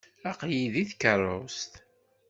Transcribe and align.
Aql-iyi 0.29 0.69
deg 0.75 0.87
tkeṛṛust. 0.89 1.73